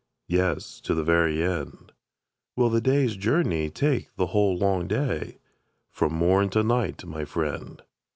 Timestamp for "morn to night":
6.15-7.05